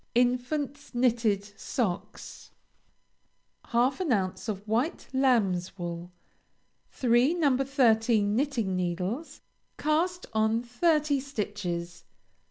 [0.15, 2.49] INFANT'S KNITTED SOCKS.
[3.65, 6.11] Half an ounce of White Lamb's Wool.
[6.89, 7.55] Three No.
[7.55, 9.41] 13 Knitting Needles.
[9.77, 12.05] Cast on Thirty stitches.